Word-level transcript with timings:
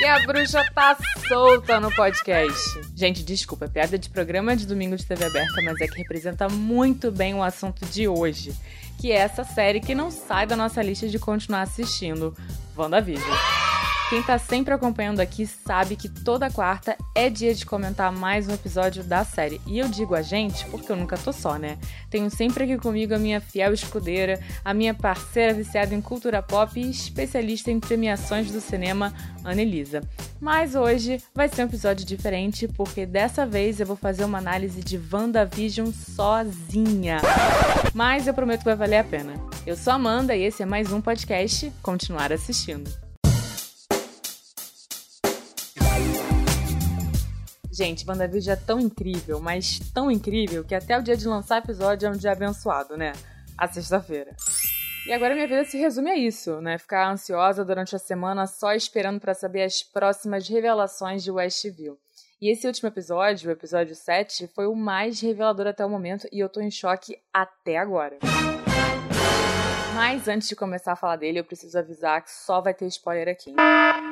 E 0.00 0.04
a 0.06 0.18
bruxa 0.20 0.64
tá 0.74 0.96
solta 1.28 1.78
no 1.78 1.94
podcast. 1.94 2.80
Gente, 2.96 3.22
desculpa, 3.22 3.68
piada 3.68 3.98
de 3.98 4.08
programa 4.08 4.56
de 4.56 4.66
domingo 4.66 4.96
de 4.96 5.04
TV 5.04 5.26
aberta, 5.26 5.60
mas 5.62 5.78
é 5.78 5.86
que 5.86 5.98
representa 5.98 6.48
muito 6.48 7.12
bem 7.12 7.34
o 7.34 7.42
assunto 7.42 7.84
de 7.84 8.08
hoje, 8.08 8.54
que 8.98 9.12
é 9.12 9.16
essa 9.16 9.44
série 9.44 9.78
que 9.78 9.94
não 9.94 10.10
sai 10.10 10.46
da 10.46 10.56
nossa 10.56 10.82
lista 10.82 11.06
de 11.06 11.18
continuar 11.18 11.62
assistindo, 11.62 12.34
WandaVision. 12.74 13.59
Quem 14.10 14.24
tá 14.24 14.38
sempre 14.38 14.74
acompanhando 14.74 15.20
aqui 15.20 15.46
sabe 15.46 15.94
que 15.94 16.08
toda 16.08 16.50
quarta 16.50 16.96
é 17.14 17.30
dia 17.30 17.54
de 17.54 17.64
comentar 17.64 18.10
mais 18.10 18.48
um 18.48 18.52
episódio 18.52 19.04
da 19.04 19.24
série. 19.24 19.60
E 19.68 19.78
eu 19.78 19.88
digo 19.88 20.16
a 20.16 20.20
gente 20.20 20.66
porque 20.66 20.90
eu 20.90 20.96
nunca 20.96 21.16
tô 21.16 21.32
só, 21.32 21.56
né? 21.56 21.78
Tenho 22.10 22.28
sempre 22.28 22.64
aqui 22.64 22.76
comigo 22.76 23.14
a 23.14 23.18
minha 23.20 23.40
fiel 23.40 23.72
escudeira, 23.72 24.40
a 24.64 24.74
minha 24.74 24.92
parceira 24.92 25.54
viciada 25.54 25.94
em 25.94 26.00
cultura 26.00 26.42
pop 26.42 26.76
e 26.76 26.90
especialista 26.90 27.70
em 27.70 27.78
premiações 27.78 28.50
do 28.50 28.60
cinema, 28.60 29.14
Annelisa. 29.44 30.00
Mas 30.40 30.74
hoje 30.74 31.22
vai 31.32 31.48
ser 31.48 31.62
um 31.62 31.66
episódio 31.66 32.04
diferente 32.04 32.66
porque 32.66 33.06
dessa 33.06 33.46
vez 33.46 33.78
eu 33.78 33.86
vou 33.86 33.94
fazer 33.94 34.24
uma 34.24 34.38
análise 34.38 34.82
de 34.82 35.00
WandaVision 35.12 35.92
sozinha. 35.92 37.20
Mas 37.94 38.26
eu 38.26 38.34
prometo 38.34 38.58
que 38.58 38.64
vai 38.64 38.74
valer 38.74 38.98
a 38.98 39.04
pena. 39.04 39.34
Eu 39.64 39.76
sou 39.76 39.92
Amanda 39.92 40.34
e 40.34 40.42
esse 40.42 40.64
é 40.64 40.66
mais 40.66 40.90
um 40.90 41.00
podcast 41.00 41.72
Continuar 41.80 42.32
Assistindo. 42.32 43.09
Gente, 47.80 48.04
WandaVision 48.06 48.52
é 48.52 48.60
tão 48.60 48.78
incrível, 48.78 49.40
mas 49.40 49.78
tão 49.94 50.10
incrível, 50.10 50.62
que 50.62 50.74
até 50.74 50.98
o 50.98 51.02
dia 51.02 51.16
de 51.16 51.26
lançar 51.26 51.62
episódio 51.62 52.06
é 52.06 52.10
um 52.10 52.14
dia 52.14 52.32
abençoado, 52.32 52.94
né? 52.94 53.12
A 53.56 53.66
sexta-feira. 53.66 54.36
E 55.06 55.12
agora 55.14 55.34
minha 55.34 55.48
vida 55.48 55.64
se 55.64 55.78
resume 55.78 56.10
a 56.10 56.14
isso, 56.14 56.60
né? 56.60 56.76
Ficar 56.76 57.10
ansiosa 57.10 57.64
durante 57.64 57.96
a 57.96 57.98
semana 57.98 58.46
só 58.46 58.74
esperando 58.74 59.18
para 59.18 59.32
saber 59.32 59.62
as 59.62 59.82
próximas 59.82 60.46
revelações 60.46 61.24
de 61.24 61.30
Westview. 61.30 61.96
E 62.38 62.50
esse 62.50 62.66
último 62.66 62.90
episódio, 62.90 63.48
o 63.48 63.52
episódio 63.52 63.94
7, 63.94 64.46
foi 64.48 64.66
o 64.66 64.74
mais 64.74 65.18
revelador 65.18 65.66
até 65.66 65.82
o 65.82 65.88
momento 65.88 66.28
e 66.30 66.38
eu 66.38 66.50
tô 66.50 66.60
em 66.60 66.70
choque 66.70 67.16
até 67.32 67.78
agora. 67.78 68.18
Mas 69.94 70.28
antes 70.28 70.50
de 70.50 70.54
começar 70.54 70.92
a 70.92 70.96
falar 70.96 71.16
dele, 71.16 71.40
eu 71.40 71.44
preciso 71.44 71.78
avisar 71.78 72.20
que 72.20 72.30
só 72.30 72.60
vai 72.60 72.74
ter 72.74 72.84
spoiler 72.88 73.28
aqui. 73.28 73.52
Então, 73.52 74.09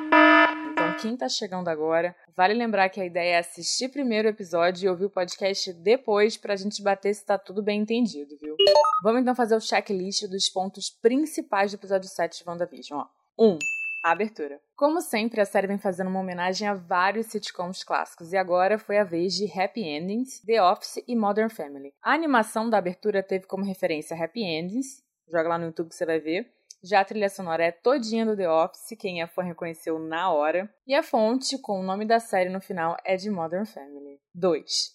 quem 1.01 1.15
tá 1.15 1.29
chegando 1.29 1.69
agora, 1.69 2.15
vale 2.35 2.53
lembrar 2.53 2.89
que 2.89 2.99
a 2.99 3.05
ideia 3.05 3.35
é 3.35 3.39
assistir 3.39 3.89
primeiro 3.89 4.27
o 4.27 4.31
episódio 4.31 4.85
e 4.85 4.89
ouvir 4.89 5.05
o 5.05 5.09
podcast 5.09 5.71
depois 5.73 6.37
pra 6.37 6.55
gente 6.55 6.83
bater 6.83 7.13
se 7.13 7.25
tá 7.25 7.37
tudo 7.37 7.63
bem 7.63 7.81
entendido, 7.81 8.35
viu? 8.41 8.55
Vamos 9.01 9.21
então 9.21 9.33
fazer 9.33 9.55
o 9.55 9.61
checklist 9.61 10.27
dos 10.27 10.49
pontos 10.49 10.89
principais 10.89 11.71
do 11.71 11.75
episódio 11.75 12.09
7 12.09 12.39
de 12.39 12.49
WandaVision, 12.49 12.99
ó. 12.99 13.07
1. 13.37 13.47
Um, 13.47 13.59
a 14.03 14.11
abertura. 14.11 14.59
Como 14.75 15.01
sempre, 15.01 15.41
a 15.41 15.45
série 15.45 15.67
vem 15.67 15.77
fazendo 15.77 16.09
uma 16.09 16.19
homenagem 16.19 16.67
a 16.67 16.73
vários 16.73 17.27
sitcoms 17.27 17.83
clássicos, 17.83 18.33
e 18.33 18.37
agora 18.37 18.77
foi 18.77 18.97
a 18.97 19.03
vez 19.03 19.33
de 19.33 19.45
Happy 19.57 19.81
Endings, 19.81 20.41
The 20.45 20.61
Office 20.61 21.03
e 21.07 21.15
Modern 21.15 21.49
Family. 21.49 21.93
A 22.01 22.13
animação 22.13 22.69
da 22.69 22.77
abertura 22.77 23.23
teve 23.23 23.45
como 23.45 23.65
referência 23.65 24.21
Happy 24.21 24.43
Endings, 24.43 25.01
joga 25.29 25.49
lá 25.49 25.57
no 25.57 25.65
YouTube 25.65 25.89
que 25.89 25.95
você 25.95 26.05
vai 26.05 26.19
ver, 26.19 26.51
já 26.83 27.01
a 27.01 27.05
trilha 27.05 27.29
sonora 27.29 27.63
é 27.63 27.71
todinha 27.71 28.25
do 28.25 28.35
The 28.35 28.49
Office, 28.49 28.97
quem 28.97 29.21
é 29.21 29.27
fã 29.27 29.43
reconheceu 29.43 29.99
na 29.99 30.31
hora. 30.31 30.73
E 30.87 30.95
a 30.95 31.03
fonte, 31.03 31.57
com 31.57 31.79
o 31.79 31.83
nome 31.83 32.05
da 32.05 32.19
série 32.19 32.49
no 32.49 32.61
final, 32.61 32.95
é 33.05 33.15
de 33.15 33.29
Modern 33.29 33.65
Family. 33.65 34.19
2. 34.33 34.91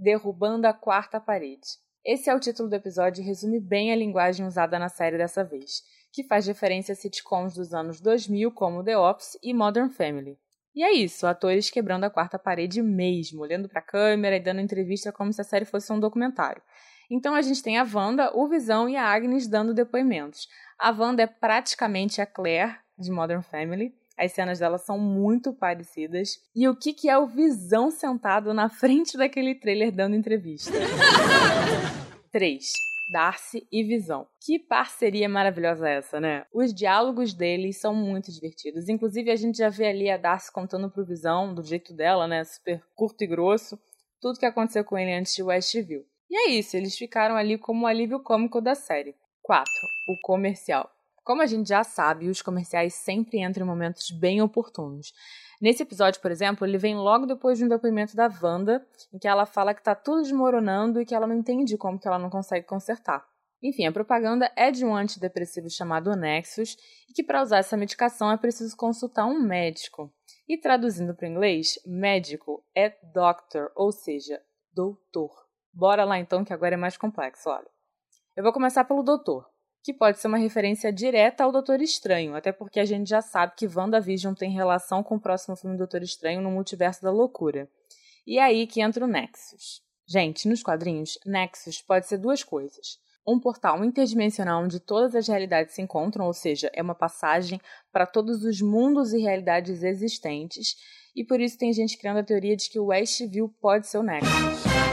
Derrubando 0.00 0.66
a 0.66 0.72
quarta 0.72 1.18
parede. 1.20 1.66
Esse 2.04 2.28
é 2.28 2.34
o 2.34 2.40
título 2.40 2.68
do 2.68 2.74
episódio 2.74 3.22
e 3.22 3.26
resume 3.26 3.58
bem 3.58 3.90
a 3.90 3.96
linguagem 3.96 4.46
usada 4.46 4.78
na 4.78 4.90
série 4.90 5.16
dessa 5.16 5.42
vez, 5.42 5.82
que 6.12 6.24
faz 6.24 6.46
referência 6.46 6.92
a 6.92 6.96
sitcoms 6.96 7.54
dos 7.54 7.72
anos 7.72 8.00
2000 8.00 8.52
como 8.52 8.84
The 8.84 8.98
Office 8.98 9.38
e 9.42 9.54
Modern 9.54 9.88
Family. 9.88 10.38
E 10.74 10.82
é 10.82 10.92
isso, 10.92 11.26
atores 11.26 11.70
quebrando 11.70 12.04
a 12.04 12.10
quarta 12.10 12.38
parede 12.38 12.82
mesmo, 12.82 13.40
olhando 13.40 13.68
para 13.68 13.78
a 13.78 13.84
câmera 13.84 14.36
e 14.36 14.40
dando 14.40 14.60
entrevista 14.60 15.12
como 15.12 15.32
se 15.32 15.40
a 15.40 15.44
série 15.44 15.64
fosse 15.64 15.92
um 15.92 16.00
documentário. 16.00 16.60
Então 17.10 17.34
a 17.34 17.42
gente 17.42 17.62
tem 17.62 17.78
a 17.78 17.84
Wanda, 17.84 18.30
o 18.34 18.48
Visão 18.48 18.88
e 18.88 18.96
a 18.96 19.04
Agnes 19.04 19.46
dando 19.46 19.74
depoimentos. 19.74 20.48
A 20.78 20.90
Wanda 20.90 21.22
é 21.22 21.26
praticamente 21.26 22.20
a 22.20 22.26
Claire 22.26 22.76
de 22.98 23.10
Modern 23.10 23.42
Family. 23.42 23.94
As 24.16 24.32
cenas 24.32 24.60
dela 24.60 24.78
são 24.78 24.98
muito 24.98 25.52
parecidas. 25.52 26.38
E 26.54 26.68
o 26.68 26.76
que, 26.76 26.92
que 26.92 27.08
é 27.08 27.18
o 27.18 27.26
Visão 27.26 27.90
sentado 27.90 28.54
na 28.54 28.68
frente 28.68 29.16
daquele 29.16 29.54
trailer 29.54 29.90
dando 29.90 30.14
entrevista? 30.14 30.72
3. 32.30 32.72
Darcy 33.10 33.66
e 33.70 33.82
Visão. 33.82 34.26
Que 34.40 34.58
parceria 34.58 35.28
maravilhosa 35.28 35.88
é 35.88 35.96
essa, 35.98 36.20
né? 36.20 36.46
Os 36.52 36.72
diálogos 36.72 37.34
deles 37.34 37.78
são 37.78 37.94
muito 37.94 38.32
divertidos. 38.32 38.88
Inclusive, 38.88 39.30
a 39.30 39.36
gente 39.36 39.58
já 39.58 39.68
vê 39.68 39.86
ali 39.86 40.10
a 40.10 40.16
Darcy 40.16 40.50
contando 40.52 40.90
pro 40.90 41.04
Visão, 41.04 41.54
do 41.54 41.62
jeito 41.62 41.92
dela, 41.92 42.26
né? 42.26 42.42
Super 42.44 42.82
curto 42.94 43.22
e 43.22 43.26
grosso, 43.26 43.78
tudo 44.20 44.38
que 44.38 44.46
aconteceu 44.46 44.84
com 44.84 44.96
ele 44.96 45.12
antes 45.12 45.34
de 45.34 45.42
Westview. 45.42 46.04
E 46.34 46.36
é 46.36 46.50
isso, 46.50 46.76
eles 46.76 46.98
ficaram 46.98 47.36
ali 47.36 47.56
como 47.56 47.84
o 47.84 47.86
alívio 47.86 48.18
cômico 48.18 48.60
da 48.60 48.74
série. 48.74 49.14
4. 49.40 49.64
O 50.08 50.20
comercial. 50.20 50.90
Como 51.22 51.40
a 51.40 51.46
gente 51.46 51.68
já 51.68 51.84
sabe, 51.84 52.28
os 52.28 52.42
comerciais 52.42 52.92
sempre 52.94 53.38
entram 53.38 53.64
em 53.64 53.68
momentos 53.68 54.10
bem 54.10 54.42
oportunos. 54.42 55.12
Nesse 55.62 55.84
episódio, 55.84 56.20
por 56.20 56.32
exemplo, 56.32 56.66
ele 56.66 56.76
vem 56.76 56.96
logo 56.96 57.24
depois 57.24 57.56
de 57.56 57.64
um 57.64 57.68
depoimento 57.68 58.16
da 58.16 58.28
Wanda, 58.42 58.84
em 59.12 59.18
que 59.20 59.28
ela 59.28 59.46
fala 59.46 59.72
que 59.72 59.84
tá 59.84 59.94
tudo 59.94 60.22
desmoronando 60.22 61.00
e 61.00 61.06
que 61.06 61.14
ela 61.14 61.28
não 61.28 61.36
entende 61.36 61.78
como 61.78 62.00
que 62.00 62.08
ela 62.08 62.18
não 62.18 62.28
consegue 62.28 62.66
consertar. 62.66 63.24
Enfim, 63.62 63.86
a 63.86 63.92
propaganda 63.92 64.50
é 64.56 64.72
de 64.72 64.84
um 64.84 64.92
antidepressivo 64.92 65.70
chamado 65.70 66.16
Nexus 66.16 66.76
e 67.08 67.12
que 67.12 67.22
para 67.22 67.42
usar 67.42 67.58
essa 67.58 67.76
medicação 67.76 68.32
é 68.32 68.36
preciso 68.36 68.76
consultar 68.76 69.24
um 69.24 69.40
médico. 69.40 70.12
E 70.48 70.58
traduzindo 70.58 71.14
para 71.14 71.28
inglês, 71.28 71.78
médico 71.86 72.64
é 72.74 72.92
doctor, 73.14 73.70
ou 73.76 73.92
seja, 73.92 74.42
doutor. 74.74 75.43
Bora 75.74 76.04
lá 76.04 76.18
então, 76.20 76.44
que 76.44 76.52
agora 76.52 76.74
é 76.74 76.76
mais 76.76 76.96
complexo, 76.96 77.50
olha. 77.50 77.66
Eu 78.36 78.44
vou 78.44 78.52
começar 78.52 78.84
pelo 78.84 79.02
Doutor, 79.02 79.44
que 79.82 79.92
pode 79.92 80.20
ser 80.20 80.28
uma 80.28 80.38
referência 80.38 80.92
direta 80.92 81.42
ao 81.42 81.50
Doutor 81.50 81.80
Estranho, 81.82 82.36
até 82.36 82.52
porque 82.52 82.78
a 82.78 82.84
gente 82.84 83.08
já 83.08 83.20
sabe 83.20 83.54
que 83.56 83.66
WandaVision 83.66 84.34
tem 84.34 84.52
relação 84.52 85.02
com 85.02 85.16
o 85.16 85.20
próximo 85.20 85.56
filme 85.56 85.76
Doutor 85.76 86.02
Estranho 86.02 86.40
no 86.40 86.50
Multiverso 86.50 87.02
da 87.02 87.10
Loucura. 87.10 87.68
E 88.24 88.38
é 88.38 88.42
aí 88.42 88.68
que 88.68 88.80
entra 88.80 89.04
o 89.04 89.08
Nexus. 89.08 89.82
Gente, 90.06 90.48
nos 90.48 90.62
quadrinhos, 90.62 91.18
Nexus 91.26 91.82
pode 91.82 92.06
ser 92.06 92.18
duas 92.18 92.44
coisas. 92.44 92.98
Um 93.26 93.40
portal 93.40 93.84
interdimensional 93.84 94.62
onde 94.62 94.78
todas 94.78 95.14
as 95.14 95.26
realidades 95.26 95.74
se 95.74 95.82
encontram, 95.82 96.26
ou 96.26 96.32
seja, 96.32 96.70
é 96.72 96.82
uma 96.82 96.94
passagem 96.94 97.60
para 97.90 98.06
todos 98.06 98.44
os 98.44 98.60
mundos 98.60 99.12
e 99.12 99.18
realidades 99.18 99.82
existentes, 99.82 100.76
e 101.16 101.24
por 101.24 101.40
isso 101.40 101.58
tem 101.58 101.72
gente 101.72 101.98
criando 101.98 102.18
a 102.18 102.24
teoria 102.24 102.56
de 102.56 102.68
que 102.68 102.78
o 102.78 102.86
Westview 102.86 103.48
pode 103.60 103.86
ser 103.88 103.98
o 103.98 104.02
Nexus. 104.02 104.83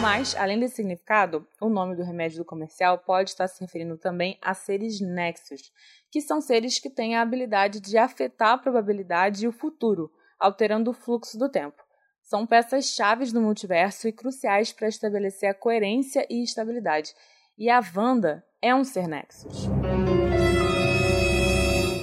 Mas, 0.00 0.36
além 0.36 0.60
desse 0.60 0.76
significado, 0.76 1.44
o 1.60 1.68
nome 1.68 1.96
do 1.96 2.04
remédio 2.04 2.38
do 2.38 2.44
comercial 2.44 2.98
pode 2.98 3.30
estar 3.30 3.48
se 3.48 3.60
referindo 3.60 3.98
também 3.98 4.38
a 4.40 4.54
seres 4.54 5.00
nexus, 5.00 5.72
que 6.08 6.20
são 6.20 6.40
seres 6.40 6.78
que 6.78 6.88
têm 6.88 7.16
a 7.16 7.22
habilidade 7.22 7.80
de 7.80 7.98
afetar 7.98 8.52
a 8.52 8.58
probabilidade 8.58 9.44
e 9.44 9.48
o 9.48 9.52
futuro, 9.52 10.08
alterando 10.38 10.92
o 10.92 10.94
fluxo 10.94 11.36
do 11.36 11.48
tempo. 11.48 11.82
São 12.22 12.46
peças 12.46 12.90
chaves 12.90 13.32
do 13.32 13.40
multiverso 13.40 14.06
e 14.06 14.12
cruciais 14.12 14.72
para 14.72 14.86
estabelecer 14.86 15.50
a 15.50 15.54
coerência 15.54 16.24
e 16.30 16.44
estabilidade. 16.44 17.12
E 17.58 17.68
a 17.68 17.80
Wanda 17.96 18.44
é 18.62 18.72
um 18.72 18.84
ser 18.84 19.08
nexus. 19.08 19.66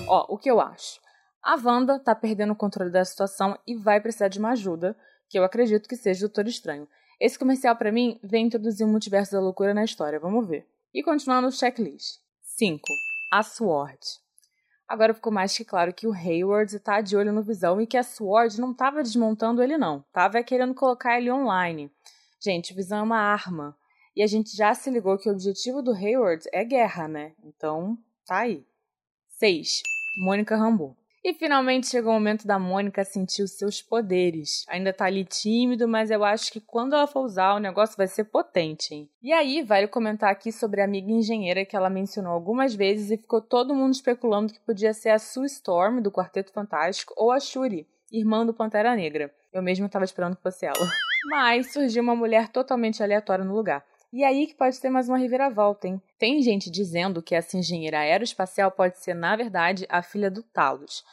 Ó, 0.08 0.26
o 0.30 0.38
que 0.38 0.52
eu 0.52 0.60
acho? 0.60 1.00
A 1.42 1.56
Wanda 1.56 1.96
está 1.96 2.14
perdendo 2.14 2.52
o 2.52 2.58
controle 2.58 2.92
da 2.92 3.06
situação 3.06 3.58
e 3.66 3.76
vai 3.76 4.02
precisar 4.02 4.28
de 4.28 4.40
uma 4.40 4.52
ajuda, 4.52 4.98
que 5.30 5.40
eu 5.40 5.46
acredito 5.46 5.88
que 5.88 5.96
seja 5.96 6.26
o 6.26 6.28
Doutor 6.28 6.48
Estranho. 6.48 6.88
Esse 7.20 7.40
comercial, 7.40 7.76
para 7.76 7.92
mim, 7.92 8.20
vem 8.24 8.46
introduzir 8.46 8.86
o 8.86 8.90
multiverso 8.90 9.32
da 9.32 9.40
loucura 9.40 9.74
na 9.74 9.84
história. 9.84 10.20
Vamos 10.20 10.48
ver. 10.48 10.68
E 10.94 11.02
continuando 11.04 11.48
no 11.48 11.52
checklist. 11.52 12.20
5. 12.42 12.82
A 13.32 13.44
SWORD. 13.44 14.00
Agora 14.88 15.14
ficou 15.14 15.34
mais 15.34 15.58
que 15.58 15.66
claro 15.66 15.94
que 15.94 16.08
o 16.08 16.14
Hayward 16.14 16.80
tá 16.80 17.02
de 17.02 17.18
olho 17.18 17.34
no 17.34 17.42
Visão 17.42 17.82
e 17.82 17.88
que 17.88 17.98
a 17.98 18.04
SWORD 18.04 18.62
não 18.62 18.74
tava 18.74 19.02
desmontando 19.02 19.64
ele 19.64 19.78
não, 19.78 20.06
tava 20.14 20.44
querendo 20.44 20.76
colocar 20.76 21.18
ele 21.18 21.32
online. 21.32 21.92
Gente, 22.40 22.72
o 22.72 22.76
Visão 22.76 23.00
é 23.00 23.02
uma 23.02 23.18
arma. 23.18 23.76
E 24.16 24.22
a 24.22 24.28
gente 24.28 24.56
já 24.56 24.74
se 24.74 24.90
ligou 24.90 25.18
que 25.18 25.28
o 25.28 25.34
objetivo 25.34 25.82
do 25.82 25.92
Hayward 25.92 26.44
é 26.54 26.64
guerra, 26.64 27.08
né? 27.08 27.34
Então, 27.44 27.98
tá 28.26 28.40
aí. 28.40 28.66
6. 29.40 29.82
Mônica 30.18 30.56
Rambeau. 30.56 30.96
E 31.26 31.34
finalmente 31.34 31.88
chegou 31.88 32.12
o 32.12 32.14
momento 32.14 32.46
da 32.46 32.60
Mônica 32.60 33.04
sentir 33.04 33.42
os 33.42 33.58
seus 33.58 33.82
poderes. 33.82 34.64
Ainda 34.70 34.94
tá 34.94 35.06
ali 35.06 35.26
tímido, 35.26 35.88
mas 35.88 36.12
eu 36.12 36.24
acho 36.24 36.52
que 36.52 36.62
quando 36.62 36.94
ela 36.94 37.08
for 37.08 37.22
usar, 37.22 37.56
o 37.56 37.60
negócio 37.60 37.98
vai 37.98 38.06
ser 38.06 38.26
potente, 38.26 38.94
hein? 38.94 39.10
E 39.24 39.34
aí, 39.34 39.64
vale 39.64 39.88
comentar 39.88 40.30
aqui 40.30 40.52
sobre 40.52 40.82
a 40.82 40.86
amiga 40.86 41.12
engenheira 41.12 41.66
que 41.66 41.76
ela 41.76 41.90
mencionou 41.90 42.32
algumas 42.32 42.76
vezes 42.76 43.10
e 43.10 43.18
ficou 43.18 43.42
todo 43.42 43.74
mundo 43.74 43.96
especulando 43.96 44.54
que 44.54 44.60
podia 44.60 44.94
ser 44.94 45.10
a 45.10 45.18
Sue 45.18 45.48
Storm, 45.48 46.00
do 46.00 46.12
Quarteto 46.12 46.54
Fantástico, 46.54 47.12
ou 47.18 47.32
a 47.32 47.40
Shuri, 47.40 47.88
irmã 48.12 48.46
do 48.46 48.54
Pantera 48.54 48.96
Negra. 48.96 49.34
Eu 49.52 49.64
mesma 49.64 49.88
estava 49.88 50.06
esperando 50.06 50.36
que 50.36 50.44
fosse 50.44 50.68
ela. 50.68 50.78
Mas 51.26 51.74
surgiu 51.74 52.04
uma 52.04 52.16
mulher 52.16 52.50
totalmente 52.50 53.02
aleatória 53.02 53.44
no 53.44 53.56
lugar. 53.56 53.84
E 54.18 54.24
aí 54.24 54.48
que 54.48 54.56
pode 54.56 54.80
ter 54.80 54.90
mais 54.90 55.10
uma 55.10 55.18
reviravolta, 55.18 55.90
hein? 55.90 56.02
Tem 56.18 56.42
gente 56.42 56.72
dizendo 56.72 57.22
que 57.22 57.36
essa 57.36 57.58
engenheira 57.58 58.00
aeroespacial 58.00 58.72
pode 58.72 58.98
ser, 58.98 59.14
na 59.14 59.36
verdade, 59.36 59.86
a 59.90 60.02
filha 60.02 60.32
do 60.32 60.42
Talos. 60.42 61.04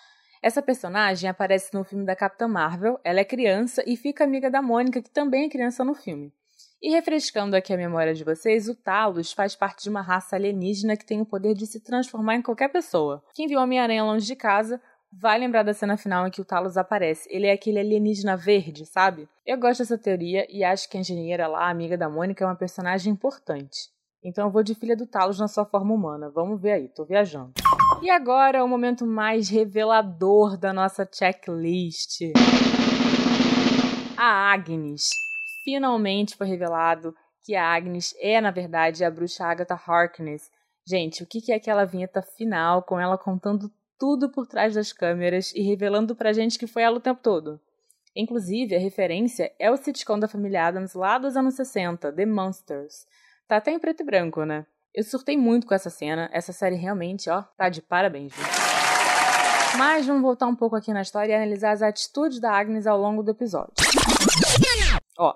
Essa 0.41 0.63
personagem 0.63 1.29
aparece 1.29 1.75
no 1.75 1.83
filme 1.83 2.07
da 2.07 2.15
Capitã 2.15 2.47
Marvel, 2.47 3.01
ela 3.03 3.19
é 3.19 3.25
criança 3.25 3.83
e 3.85 3.97
fica 3.97 4.23
amiga 4.23 4.49
da 4.49 4.63
Mônica, 4.63 5.03
que 5.03 5.11
também 5.11 5.47
é 5.47 5.49
criança 5.49 5.85
no 5.85 5.97
filme. 5.97 6.33
E 6.81 6.91
refrescando 6.91 7.57
aqui 7.57 7.73
a 7.73 7.77
memória 7.77 8.15
de 8.15 8.23
vocês, 8.23 8.69
o 8.69 8.75
Talos 8.77 9.33
faz 9.33 9.57
parte 9.57 9.83
de 9.83 9.91
uma 9.91 10.01
raça 10.01 10.37
alienígena 10.37 10.97
que 10.97 11.05
tem 11.05 11.21
o 11.21 11.27
poder 11.27 11.55
de 11.55 11.67
se 11.67 11.81
transformar 11.81 12.37
em 12.37 12.43
qualquer 12.43 12.69
pessoa. 12.69 13.21
Quem 13.35 13.49
viu 13.49 13.59
Homem-Aranha 13.59 14.05
longe 14.05 14.27
de 14.27 14.37
casa 14.37 14.81
vai 15.13 15.39
lembrar 15.39 15.63
da 15.63 15.75
cena 15.75 15.97
final 15.97 16.27
em 16.27 16.31
que 16.31 16.41
o 16.41 16.45
Talos 16.45 16.77
aparece. 16.77 17.29
Ele 17.31 17.47
é 17.47 17.53
aquele 17.53 17.79
alienígena 17.79 18.37
verde, 18.37 18.87
sabe? 18.87 19.29
Eu 19.45 19.59
gosto 19.59 19.81
dessa 19.81 19.99
teoria 19.99 20.47
e 20.49 20.65
acho 20.65 20.89
que 20.89 20.97
a 20.97 21.01
engenheira 21.01 21.47
lá, 21.47 21.69
amiga 21.69 21.99
da 21.99 22.09
Mônica, 22.09 22.43
é 22.43 22.47
uma 22.47 22.57
personagem 22.57 23.13
importante. 23.13 23.91
Então 24.25 24.47
eu 24.47 24.51
vou 24.51 24.63
de 24.63 24.75
filha 24.75 24.97
do 24.97 25.07
Talos 25.07 25.39
na 25.39 25.49
sua 25.49 25.67
forma 25.67 25.93
humana. 25.93 26.31
Vamos 26.31 26.61
ver 26.61 26.73
aí, 26.73 26.89
tô 26.89 27.05
viajando. 27.05 27.53
E 28.01 28.09
agora 28.09 28.65
o 28.65 28.69
momento 28.69 29.05
mais 29.07 29.49
revelador 29.49 30.57
da 30.57 30.73
nossa 30.73 31.07
checklist. 31.13 32.21
A 34.17 34.53
Agnes. 34.53 35.11
Finalmente 35.65 36.37
foi 36.37 36.47
revelado 36.47 37.15
que 37.45 37.55
a 37.55 37.75
Agnes 37.75 38.15
é, 38.19 38.41
na 38.41 38.53
verdade, 38.53 39.05
a 39.05 39.11
bruxa 39.11 39.45
Agatha 39.45 39.75
Harkness. 39.75 40.51
Gente, 40.87 41.23
o 41.23 41.27
que 41.27 41.53
é 41.53 41.57
aquela 41.57 41.85
vinheta 41.85 42.23
final 42.23 42.83
com 42.83 42.99
ela 42.99 43.19
contando 43.19 43.71
tudo 44.03 44.29
por 44.29 44.49
trás 44.49 44.75
das 44.75 44.93
câmeras 44.93 45.53
e 45.55 45.63
revelando 45.63 46.17
pra 46.17 46.33
gente 46.33 46.59
que 46.59 46.67
foi 46.67 46.83
ela 46.83 46.97
o 46.97 47.01
tempo 47.01 47.21
todo? 47.23 47.61
Inclusive, 48.17 48.75
a 48.75 48.79
referência 48.81 49.53
é 49.61 49.71
o 49.71 49.77
sitcom 49.77 50.19
da 50.19 50.27
família 50.27 50.67
Adams 50.67 50.95
lá 50.95 51.19
dos 51.19 51.37
anos 51.37 51.55
60, 51.55 52.11
The 52.13 52.27
Monsters. 52.27 53.07
Tá 53.47 53.59
até 53.59 53.71
em 53.71 53.79
preto 53.79 54.03
e 54.03 54.05
branco, 54.05 54.45
né? 54.45 54.67
Eu 54.93 55.05
surtei 55.05 55.37
muito 55.37 55.69
com 55.69 55.75
essa 55.75 55.89
cena. 55.89 56.29
Essa 56.33 56.53
série 56.53 56.75
realmente, 56.75 57.31
ó, 57.31 57.43
tá 57.57 57.69
de 57.69 57.81
parabéns, 57.81 58.33
viu? 58.35 58.45
Mas 59.79 60.05
vamos 60.05 60.23
voltar 60.23 60.49
um 60.49 60.57
pouco 60.57 60.75
aqui 60.75 60.93
na 60.93 61.03
história 61.03 61.33
e 61.33 61.37
analisar 61.37 61.71
as 61.71 61.81
atitudes 61.81 62.41
da 62.41 62.51
Agnes 62.51 62.89
ao 62.89 62.99
longo 62.99 63.23
do 63.23 63.31
episódio. 63.31 63.73
Ó, 65.17 65.33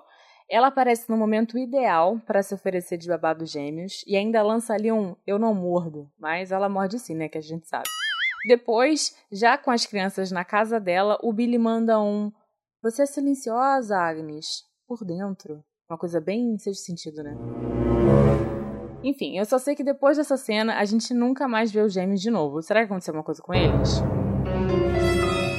ela 0.49 0.67
aparece 0.67 1.09
no 1.09 1.15
momento 1.15 1.57
ideal 1.57 2.19
para 2.27 2.43
se 2.43 2.53
oferecer 2.53 2.97
de 2.97 3.07
babado 3.07 3.45
gêmeos 3.45 4.03
e 4.05 4.17
ainda 4.17 4.43
lança 4.43 4.73
ali 4.73 4.91
um 4.91 5.15
eu 5.25 5.39
não 5.39 5.53
mordo, 5.53 6.11
mas 6.19 6.51
ela 6.51 6.67
morde 6.67 6.99
sim, 6.99 7.15
né, 7.15 7.29
que 7.29 7.37
a 7.37 7.41
gente 7.41 7.65
sabe. 7.65 7.87
Depois, 8.45 9.15
já 9.31 9.57
com 9.57 9.71
as 9.71 9.85
crianças 9.85 10.31
na 10.31 10.45
casa 10.45 10.79
dela, 10.79 11.17
o 11.21 11.33
Billy 11.33 11.57
manda 11.57 11.99
um 11.99 12.31
você 12.81 13.01
é 13.01 13.05
silenciosa, 13.07 13.97
Agnes, 13.97 14.63
por 14.87 15.03
dentro. 15.03 15.63
Uma 15.89 15.97
coisa 15.97 16.21
bem 16.21 16.57
sem 16.59 16.73
sentido, 16.73 17.23
né? 17.23 17.35
Enfim, 19.03 19.37
eu 19.37 19.45
só 19.45 19.57
sei 19.57 19.75
que 19.75 19.83
depois 19.83 20.17
dessa 20.17 20.37
cena 20.37 20.77
a 20.77 20.85
gente 20.85 21.13
nunca 21.13 21.47
mais 21.47 21.71
vê 21.71 21.81
os 21.81 21.91
gêmeos 21.91 22.21
de 22.21 22.29
novo. 22.29 22.61
Será 22.61 22.81
que 22.81 22.85
aconteceu 22.85 23.11
alguma 23.11 23.23
coisa 23.23 23.41
com 23.41 23.53
eles? 23.53 24.01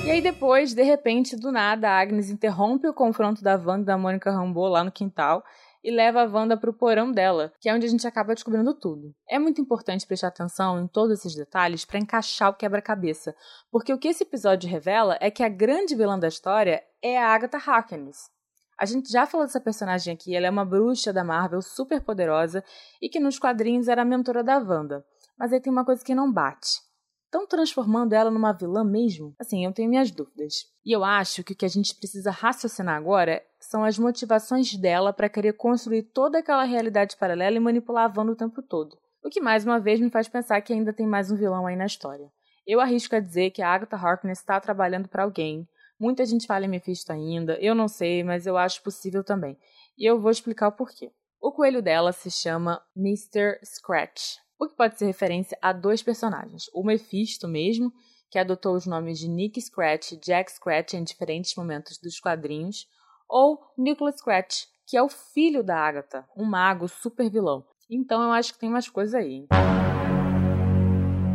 E 0.07 0.11
aí 0.11 0.21
depois, 0.23 0.73
de 0.73 0.83
repente, 0.83 1.37
do 1.37 1.51
nada, 1.51 1.91
a 1.91 2.01
Agnes 2.01 2.31
interrompe 2.31 2.87
o 2.89 2.95
confronto 2.95 3.43
da 3.43 3.57
Wanda 3.57 3.83
e 3.83 3.85
da 3.87 3.99
Mônica 3.99 4.31
Rambeau 4.31 4.69
lá 4.69 4.85
no 4.85 4.93
quintal 4.93 5.45
e 5.83 5.91
leva 5.91 6.23
a 6.23 6.27
Wanda 6.27 6.57
pro 6.57 6.73
porão 6.73 7.13
dela, 7.13 7.53
que 7.61 7.69
é 7.69 7.75
onde 7.75 7.87
a 7.87 7.89
gente 7.89 8.07
acaba 8.07 8.35
descobrindo 8.35 8.75
tudo. 8.75 9.15
É 9.29 9.39
muito 9.39 9.61
importante 9.61 10.07
prestar 10.07 10.29
atenção 10.29 10.81
em 10.81 10.87
todos 10.87 11.19
esses 11.19 11.35
detalhes 11.35 11.85
para 11.85 11.99
encaixar 11.99 12.51
o 12.51 12.55
quebra-cabeça, 12.55 13.35
porque 13.71 13.93
o 13.93 13.99
que 13.99 14.09
esse 14.09 14.23
episódio 14.23 14.69
revela 14.69 15.17
é 15.21 15.31
que 15.31 15.43
a 15.43 15.49
grande 15.49 15.95
vilã 15.95 16.19
da 16.19 16.29
história 16.29 16.83
é 17.03 17.19
a 17.19 17.29
Agatha 17.29 17.59
Harkness. 17.59 18.31
A 18.79 18.85
gente 18.85 19.11
já 19.11 19.27
falou 19.27 19.45
dessa 19.45 19.61
personagem 19.61 20.15
aqui, 20.15 20.37
ela 20.37 20.47
é 20.47 20.51
uma 20.51 20.65
bruxa 20.65 21.13
da 21.13 21.25
Marvel 21.25 21.61
super 21.61 22.01
poderosa 22.01 22.63
e 23.03 23.09
que 23.09 23.19
nos 23.19 23.39
quadrinhos 23.39 23.89
era 23.89 24.03
a 24.03 24.05
mentora 24.05 24.45
da 24.45 24.59
Wanda. 24.59 25.05
Mas 25.37 25.53
aí 25.53 25.61
tem 25.61 25.73
uma 25.73 25.85
coisa 25.85 26.05
que 26.05 26.15
não 26.15 26.33
bate. 26.33 26.88
Estão 27.29 27.47
transformando 27.47 28.15
ela 28.15 28.31
numa 28.31 28.55
vilã 28.55 28.83
mesmo? 28.83 29.35
Assim, 29.39 29.63
eu 29.63 29.73
tenho 29.73 29.91
minhas 29.91 30.11
dúvidas. 30.11 30.65
E 30.83 30.91
eu 30.91 31.05
acho 31.05 31.45
que 31.45 31.53
o 31.53 31.57
que 31.57 31.67
a 31.67 31.69
gente 31.69 31.95
precisa 31.95 32.31
raciocinar 32.31 32.97
agora 32.97 33.45
são 33.61 33.85
as 33.85 33.99
motivações 33.99 34.75
dela 34.75 35.13
para 35.13 35.29
querer 35.29 35.53
construir 35.53 36.05
toda 36.05 36.39
aquela 36.39 36.65
realidade 36.65 37.17
paralela 37.19 37.57
e 37.57 37.61
manipular 37.61 38.11
a 38.11 38.19
Wanda 38.19 38.33
o 38.33 38.37
tempo 38.37 38.63
todo. 38.63 38.99
O 39.23 39.29
que 39.29 39.43
mais 39.43 39.65
uma 39.65 39.79
vez 39.79 40.01
me 40.01 40.11
faz 40.11 40.27
pensar 40.27 40.61
que 40.63 40.73
ainda 40.73 40.93
tem 40.93 41.07
mais 41.07 41.31
um 41.31 41.37
vilão 41.37 41.67
aí 41.67 41.77
na 41.77 41.85
história. 41.85 42.33
Eu 42.67 42.81
arrisco 42.81 43.15
a 43.15 43.21
dizer 43.21 43.51
que 43.51 43.61
a 43.61 43.69
Agatha 43.69 43.97
Harkness 43.97 44.39
está 44.39 44.59
trabalhando 44.59 45.07
para 45.07 45.25
alguém, 45.25 45.69
Muita 46.01 46.25
gente 46.25 46.47
fala 46.47 46.65
em 46.65 46.69
Mephisto 46.69 47.13
ainda, 47.13 47.59
eu 47.61 47.75
não 47.75 47.89
sei, 47.89 48.23
mas 48.23 48.47
eu 48.47 48.57
acho 48.57 48.83
possível 48.85 49.25
também. 49.25 49.59
E 49.99 50.09
eu 50.09 50.21
vou 50.21 50.31
explicar 50.31 50.69
o 50.69 50.73
porquê. 50.73 51.11
O 51.41 51.51
coelho 51.51 51.83
dela 51.83 52.13
se 52.13 52.31
chama 52.31 52.81
Mr. 52.97 53.59
Scratch, 53.65 54.37
o 54.59 54.67
que 54.67 54.75
pode 54.75 54.99
ser 54.99 55.07
referência 55.07 55.57
a 55.63 55.73
dois 55.73 56.03
personagens. 56.03 56.65
O 56.75 56.83
Mephisto 56.83 57.47
mesmo, 57.47 57.93
que 58.31 58.39
adotou 58.39 58.75
os 58.75 58.87
nomes 58.87 59.19
de 59.19 59.29
Nick 59.29 59.61
Scratch 59.61 60.13
e 60.13 60.17
Jack 60.17 60.53
Scratch 60.53 60.95
em 60.95 61.05
diferentes 61.05 61.55
momentos 61.55 61.99
dos 61.99 62.19
quadrinhos, 62.19 62.87
ou 63.29 63.61
Nicholas 63.77 64.17
Scratch, 64.17 64.65
que 64.87 64.97
é 64.97 65.03
o 65.03 65.09
filho 65.09 65.63
da 65.63 65.77
Agatha, 65.77 66.27
um 66.37 66.45
mago 66.45 66.89
super 66.89 67.31
vilão. 67.31 67.65
Então 67.91 68.23
eu 68.23 68.33
acho 68.33 68.53
que 68.53 68.59
tem 68.59 68.69
umas 68.69 68.89
coisas 68.89 69.15
aí. 69.15 69.47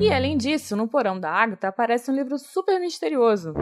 E 0.01 0.11
além 0.11 0.37
disso, 0.37 0.75
no 0.75 0.87
porão 0.87 1.19
da 1.19 1.31
Agatha 1.31 1.67
aparece 1.67 2.11
um 2.11 2.15
livro 2.15 2.37
super 2.37 2.79
misterioso. 2.79 3.53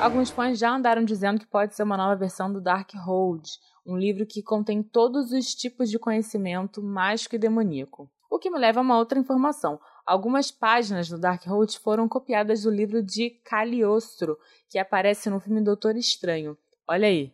Alguns 0.00 0.30
fãs 0.30 0.58
já 0.58 0.74
andaram 0.74 1.04
dizendo 1.04 1.38
que 1.38 1.46
pode 1.46 1.74
ser 1.74 1.82
uma 1.82 1.96
nova 1.96 2.16
versão 2.16 2.52
do 2.52 2.60
Darkhold, 2.60 3.48
um 3.86 3.96
livro 3.96 4.26
que 4.26 4.42
contém 4.42 4.82
todos 4.82 5.32
os 5.32 5.54
tipos 5.54 5.88
de 5.88 5.98
conhecimento 5.98 6.82
mágico 6.82 7.36
e 7.36 7.38
demoníaco. 7.38 8.10
O 8.34 8.38
que 8.40 8.50
me 8.50 8.58
leva 8.58 8.80
a 8.80 8.82
uma 8.82 8.98
outra 8.98 9.16
informação. 9.16 9.78
Algumas 10.04 10.50
páginas 10.50 11.08
do 11.08 11.16
Darkhold 11.16 11.78
foram 11.78 12.08
copiadas 12.08 12.64
do 12.64 12.70
livro 12.70 13.00
de 13.00 13.30
Cagliostro, 13.30 14.36
que 14.68 14.76
aparece 14.76 15.30
no 15.30 15.38
filme 15.38 15.60
Doutor 15.60 15.94
Estranho. 15.94 16.58
Olha 16.88 17.06
aí. 17.06 17.32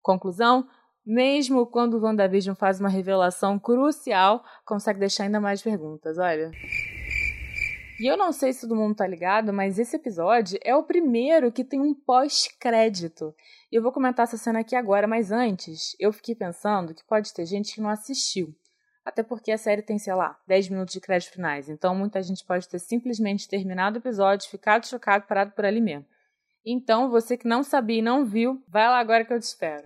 Conclusão? 0.00 0.66
Mesmo 1.04 1.66
quando 1.66 1.98
o 1.98 2.00
WandaVision 2.00 2.56
faz 2.56 2.80
uma 2.80 2.88
revelação 2.88 3.58
crucial, 3.58 4.42
consegue 4.64 4.98
deixar 4.98 5.24
ainda 5.24 5.38
mais 5.38 5.60
perguntas, 5.60 6.16
olha. 6.16 6.50
E 8.00 8.10
eu 8.10 8.16
não 8.16 8.32
sei 8.32 8.54
se 8.54 8.62
todo 8.62 8.74
mundo 8.74 8.96
tá 8.96 9.06
ligado, 9.06 9.52
mas 9.52 9.78
esse 9.78 9.96
episódio 9.96 10.58
é 10.64 10.74
o 10.74 10.82
primeiro 10.82 11.52
que 11.52 11.62
tem 11.62 11.78
um 11.78 11.92
pós-crédito. 11.92 13.34
E 13.70 13.76
eu 13.76 13.82
vou 13.82 13.92
comentar 13.92 14.24
essa 14.24 14.38
cena 14.38 14.60
aqui 14.60 14.74
agora, 14.74 15.06
mas 15.06 15.30
antes, 15.30 15.94
eu 16.00 16.10
fiquei 16.10 16.34
pensando 16.34 16.94
que 16.94 17.04
pode 17.04 17.34
ter 17.34 17.44
gente 17.44 17.74
que 17.74 17.82
não 17.82 17.90
assistiu. 17.90 18.56
Até 19.08 19.22
porque 19.22 19.50
a 19.50 19.56
série 19.56 19.80
tem, 19.80 19.98
sei 19.98 20.12
lá, 20.12 20.38
10 20.46 20.68
minutos 20.68 20.92
de 20.92 21.00
créditos 21.00 21.34
finais. 21.34 21.70
Então 21.70 21.94
muita 21.94 22.22
gente 22.22 22.44
pode 22.44 22.68
ter 22.68 22.78
simplesmente 22.78 23.48
terminado 23.48 23.96
o 23.96 24.00
episódio, 24.00 24.50
ficado 24.50 24.86
chocado, 24.86 25.24
parado 25.26 25.52
por 25.52 25.64
ali 25.64 25.80
mesmo. 25.80 26.04
Então, 26.62 27.08
você 27.08 27.34
que 27.34 27.48
não 27.48 27.62
sabia 27.62 28.00
e 28.00 28.02
não 28.02 28.26
viu, 28.26 28.62
vai 28.68 28.86
lá 28.86 28.98
agora 28.98 29.24
que 29.24 29.32
eu 29.32 29.40
te 29.40 29.44
espero. 29.44 29.84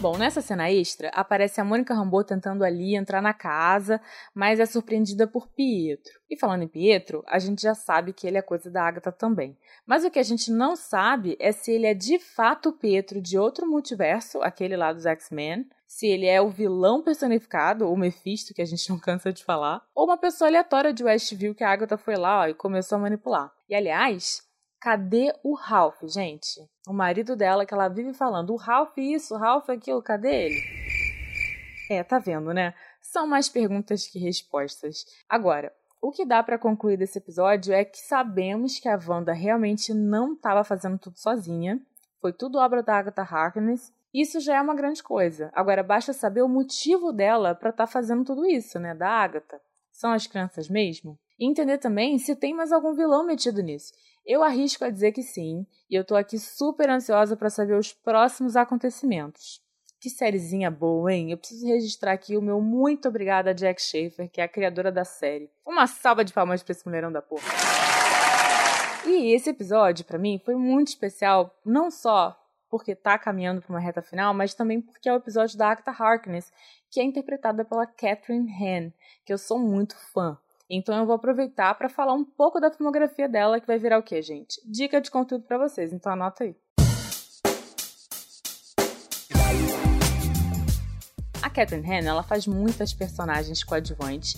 Bom, 0.00 0.16
nessa 0.16 0.40
cena 0.40 0.70
extra, 0.70 1.08
aparece 1.08 1.60
a 1.60 1.64
Mônica 1.64 1.92
Rambeau 1.92 2.22
tentando 2.22 2.62
ali 2.62 2.94
entrar 2.94 3.20
na 3.20 3.34
casa, 3.34 4.00
mas 4.32 4.60
é 4.60 4.64
surpreendida 4.64 5.26
por 5.26 5.48
Pietro. 5.48 6.12
E 6.30 6.38
falando 6.38 6.62
em 6.62 6.68
Pietro, 6.68 7.24
a 7.26 7.40
gente 7.40 7.62
já 7.62 7.74
sabe 7.74 8.12
que 8.12 8.24
ele 8.24 8.38
é 8.38 8.42
coisa 8.42 8.70
da 8.70 8.86
Agatha 8.86 9.10
também. 9.10 9.58
Mas 9.84 10.04
o 10.04 10.10
que 10.10 10.20
a 10.20 10.22
gente 10.22 10.52
não 10.52 10.76
sabe 10.76 11.36
é 11.40 11.50
se 11.50 11.72
ele 11.72 11.84
é 11.84 11.94
de 11.94 12.20
fato 12.20 12.72
Pietro 12.72 13.20
de 13.20 13.36
outro 13.36 13.66
multiverso, 13.66 14.40
aquele 14.40 14.76
lá 14.76 14.92
dos 14.92 15.04
X-Men, 15.04 15.68
se 15.84 16.06
ele 16.06 16.26
é 16.26 16.40
o 16.40 16.48
vilão 16.48 17.02
personificado, 17.02 17.90
o 17.90 17.96
Mephisto, 17.96 18.54
que 18.54 18.62
a 18.62 18.66
gente 18.66 18.88
não 18.90 19.00
cansa 19.00 19.32
de 19.32 19.42
falar, 19.42 19.82
ou 19.96 20.04
uma 20.04 20.16
pessoa 20.16 20.48
aleatória 20.48 20.92
de 20.92 21.02
Westview 21.02 21.56
que 21.56 21.64
a 21.64 21.72
Agatha 21.72 21.98
foi 21.98 22.14
lá 22.14 22.42
ó, 22.42 22.46
e 22.46 22.54
começou 22.54 22.96
a 22.96 23.00
manipular. 23.00 23.52
E 23.68 23.74
aliás, 23.74 24.47
Cadê 24.80 25.32
o 25.42 25.54
Ralph, 25.54 26.02
gente? 26.04 26.60
O 26.86 26.92
marido 26.92 27.34
dela 27.34 27.66
que 27.66 27.74
ela 27.74 27.88
vive 27.88 28.14
falando, 28.14 28.50
o 28.50 28.56
Ralph 28.56 28.96
isso, 28.96 29.34
o 29.34 29.38
Ralph 29.38 29.68
aquilo, 29.68 30.00
cadê 30.00 30.46
ele? 30.46 30.62
É, 31.90 32.04
tá 32.04 32.18
vendo, 32.18 32.52
né? 32.52 32.74
São 33.00 33.26
mais 33.26 33.48
perguntas 33.48 34.06
que 34.06 34.18
respostas. 34.18 35.04
Agora, 35.28 35.72
o 36.00 36.12
que 36.12 36.24
dá 36.24 36.42
para 36.42 36.58
concluir 36.58 36.96
desse 36.96 37.18
episódio 37.18 37.74
é 37.74 37.84
que 37.84 37.98
sabemos 37.98 38.78
que 38.78 38.88
a 38.88 38.98
Wanda 39.04 39.32
realmente 39.32 39.92
não 39.92 40.34
estava 40.34 40.62
fazendo 40.62 40.96
tudo 40.96 41.18
sozinha. 41.18 41.80
Foi 42.20 42.32
tudo 42.32 42.58
obra 42.58 42.82
da 42.82 42.98
Agatha 42.98 43.22
Harkness. 43.22 43.92
Isso 44.14 44.38
já 44.38 44.56
é 44.56 44.60
uma 44.60 44.76
grande 44.76 45.02
coisa. 45.02 45.50
Agora 45.52 45.82
basta 45.82 46.12
saber 46.12 46.42
o 46.42 46.48
motivo 46.48 47.12
dela 47.12 47.54
para 47.54 47.70
estar 47.70 47.86
tá 47.86 47.92
fazendo 47.92 48.24
tudo 48.24 48.46
isso, 48.46 48.78
né? 48.78 48.94
Da 48.94 49.08
Agatha. 49.08 49.60
São 49.90 50.12
as 50.12 50.26
crianças 50.26 50.68
mesmo? 50.68 51.18
E 51.38 51.46
entender 51.46 51.78
também 51.78 52.18
se 52.18 52.34
tem 52.34 52.52
mais 52.54 52.72
algum 52.72 52.94
vilão 52.94 53.24
metido 53.24 53.62
nisso. 53.62 53.92
Eu 54.26 54.42
arrisco 54.42 54.84
a 54.84 54.90
dizer 54.90 55.12
que 55.12 55.22
sim, 55.22 55.66
e 55.88 55.94
eu 55.94 56.04
tô 56.04 56.14
aqui 56.14 56.38
super 56.38 56.90
ansiosa 56.90 57.36
para 57.36 57.48
saber 57.48 57.78
os 57.78 57.92
próximos 57.92 58.56
acontecimentos. 58.56 59.62
Que 60.00 60.10
sériezinha 60.10 60.70
boa, 60.70 61.12
hein? 61.12 61.30
Eu 61.30 61.38
preciso 61.38 61.66
registrar 61.66 62.12
aqui 62.12 62.36
o 62.36 62.42
meu 62.42 62.60
muito 62.60 63.08
obrigada 63.08 63.50
a 63.50 63.52
Jack 63.52 63.82
Schaefer, 63.82 64.30
que 64.30 64.40
é 64.40 64.44
a 64.44 64.48
criadora 64.48 64.92
da 64.92 65.04
série. 65.04 65.50
Uma 65.66 65.86
salva 65.86 66.24
de 66.24 66.32
palmas 66.32 66.62
pra 66.62 66.72
esse 66.72 66.86
mulherão 66.86 67.10
da 67.10 67.22
porra. 67.22 67.42
E 69.06 69.34
esse 69.34 69.50
episódio, 69.50 70.04
para 70.04 70.18
mim, 70.18 70.40
foi 70.44 70.54
muito 70.54 70.88
especial, 70.88 71.56
não 71.64 71.90
só 71.90 72.38
porque 72.68 72.94
tá 72.94 73.18
caminhando 73.18 73.62
para 73.62 73.72
uma 73.72 73.80
reta 73.80 74.02
final, 74.02 74.34
mas 74.34 74.54
também 74.54 74.80
porque 74.80 75.08
é 75.08 75.12
o 75.12 75.16
episódio 75.16 75.56
da 75.56 75.70
Agatha 75.70 75.90
Harkness, 75.90 76.52
que 76.90 77.00
é 77.00 77.02
interpretada 77.02 77.64
pela 77.64 77.86
Catherine 77.86 78.50
Han, 78.52 78.92
que 79.24 79.32
eu 79.32 79.38
sou 79.38 79.58
muito 79.58 79.96
fã. 80.12 80.38
Então 80.70 80.94
eu 80.98 81.06
vou 81.06 81.14
aproveitar 81.14 81.74
para 81.74 81.88
falar 81.88 82.12
um 82.12 82.24
pouco 82.24 82.60
da 82.60 82.70
filmografia 82.70 83.26
dela, 83.26 83.58
que 83.58 83.66
vai 83.66 83.78
virar 83.78 83.98
o 83.98 84.02
quê, 84.02 84.20
gente? 84.20 84.60
Dica 84.66 85.00
de 85.00 85.10
conteúdo 85.10 85.44
para 85.44 85.56
vocês, 85.56 85.94
então 85.94 86.12
anota 86.12 86.44
aí. 86.44 86.54
A 91.42 91.48
Catherine 91.48 91.90
Han, 91.90 92.06
ela 92.06 92.22
faz 92.22 92.46
muitas 92.46 92.92
personagens 92.92 93.64
coadjuvantes 93.64 94.34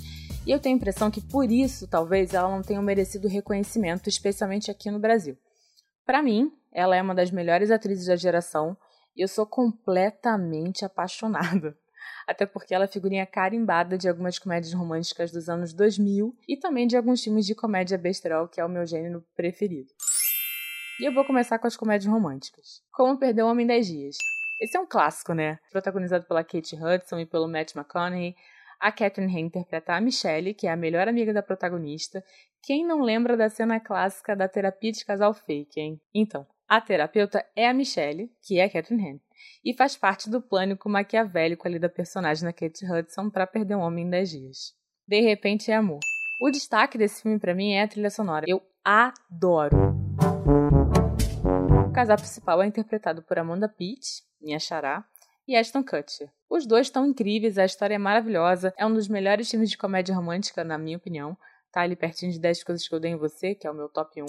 e 0.47 0.53
eu 0.53 0.61
tenho 0.61 0.77
a 0.77 0.79
impressão 0.79 1.11
que 1.11 1.21
por 1.21 1.51
isso, 1.51 1.89
talvez, 1.89 2.33
ela 2.33 2.49
não 2.49 2.63
tenha 2.63 2.81
merecido 2.81 3.27
reconhecimento, 3.27 4.09
especialmente 4.09 4.71
aqui 4.71 4.89
no 4.89 5.01
Brasil. 5.01 5.37
Para 6.07 6.23
mim, 6.23 6.53
ela 6.71 6.95
é 6.95 7.03
uma 7.03 7.15
das 7.15 7.33
melhores 7.33 7.73
atrizes 7.73 8.07
da 8.07 8.15
geração 8.15 8.77
e 9.17 9.23
eu 9.23 9.27
sou 9.27 9.45
completamente 9.45 10.85
apaixonada. 10.85 11.77
Até 12.27 12.47
porque 12.47 12.75
ela 12.75 12.85
é 12.85 12.89
figurinha 12.89 13.27
carimbada 13.27 13.99
de 13.99 14.09
algumas 14.09 14.39
comédias 14.39 14.73
românticas 14.73 15.31
dos 15.31 15.49
anos 15.49 15.73
2000 15.73 16.37
e 16.49 16.57
também 16.57 16.87
de 16.87 16.97
alguns 16.97 17.23
filmes 17.23 17.47
de 17.47 17.55
comédia 17.55 17.99
besterol, 17.99 18.49
que 18.49 18.61
é 18.61 18.65
o 18.65 18.69
meu 18.69 18.87
gênero 18.87 19.25
preferido. 19.37 19.91
E 21.01 21.05
eu 21.05 21.15
vou 21.15 21.25
começar 21.25 21.59
com 21.59 21.67
as 21.67 21.77
comédias 21.77 22.13
românticas. 22.13 22.83
Como 22.93 23.19
Perder 23.19 23.45
um 23.45 23.49
Homem 23.49 23.65
em 23.65 23.69
10 23.69 23.87
Dias. 23.87 24.17
Esse 24.61 24.77
é 24.77 24.81
um 24.81 24.87
clássico, 24.87 25.33
né? 25.33 25.59
Protagonizado 25.73 26.27
pela 26.27 26.45
Kate 26.45 26.77
Hudson 26.77 27.21
e 27.21 27.27
pelo 27.27 27.49
Matt 27.49 27.75
McConaughey, 27.75 28.37
a 28.79 28.93
Catherine 28.93 29.35
Hay 29.35 29.43
interpreta 29.43 29.95
a 29.95 30.01
Michelle, 30.01 30.55
que 30.55 30.67
é 30.67 30.73
a 30.73 30.77
melhor 30.77 31.09
amiga 31.09 31.33
da 31.33 31.43
protagonista. 31.43 32.23
Quem 32.63 32.87
não 32.87 33.01
lembra 33.01 33.37
da 33.37 33.49
cena 33.49 33.81
clássica 33.81 34.37
da 34.37 34.49
terapia 34.49 34.93
de 34.93 35.05
casal 35.05 35.33
fake, 35.33 35.81
hein? 35.81 36.01
Então, 36.15 36.47
a 36.71 36.81
terapeuta 36.81 37.45
é 37.57 37.69
a 37.69 37.75
Michelle, 37.75 38.31
que 38.41 38.61
é 38.61 38.65
a 38.65 38.71
Catherine 38.71 39.05
Hay, 39.05 39.21
e 39.65 39.75
faz 39.75 39.97
parte 39.97 40.31
do 40.31 40.41
plano 40.41 40.79
maquiavélico 40.87 41.67
ali 41.67 41.81
da 41.81 41.89
personagem 41.89 42.45
da 42.45 42.53
Kate 42.53 42.87
Hudson 42.87 43.29
para 43.29 43.45
perder 43.45 43.75
um 43.75 43.81
homem 43.81 44.07
em 44.07 44.11
10 44.11 44.31
dias. 44.31 44.75
De 45.05 45.21
repente 45.21 45.73
é 45.73 45.75
amor. 45.75 45.99
O 46.41 46.49
destaque 46.49 46.97
desse 46.97 47.23
filme 47.23 47.41
para 47.41 47.57
mim 47.57 47.73
é 47.73 47.83
a 47.83 47.89
trilha 47.89 48.09
sonora. 48.09 48.47
Eu 48.49 48.63
adoro. 48.85 49.77
O 51.89 51.93
casal 51.93 52.17
principal 52.17 52.63
é 52.63 52.67
interpretado 52.69 53.21
por 53.25 53.37
Amanda 53.37 53.69
Pitt, 53.69 54.23
minha 54.41 54.61
xará, 54.61 55.05
e 55.49 55.57
Ashton 55.57 55.83
Kutcher. 55.83 56.31
Os 56.49 56.67
dois 56.67 56.87
estão 56.87 57.05
incríveis, 57.05 57.59
a 57.59 57.65
história 57.65 57.97
é 57.97 57.99
maravilhosa, 57.99 58.73
é 58.79 58.87
um 58.87 58.95
dos 58.95 59.09
melhores 59.09 59.51
filmes 59.51 59.71
de 59.71 59.77
comédia 59.77 60.15
romântica, 60.15 60.63
na 60.63 60.79
minha 60.79 60.99
opinião. 60.99 61.37
Tá 61.73 61.81
ali 61.81 61.97
pertinho 61.97 62.31
de 62.31 62.39
10 62.39 62.63
coisas 62.63 62.87
que 62.87 62.95
eu 62.95 63.01
dei 63.01 63.11
em 63.11 63.17
você, 63.17 63.57
que 63.57 63.67
é 63.67 63.71
o 63.71 63.75
meu 63.75 63.89
top 63.89 64.23
1. 64.23 64.27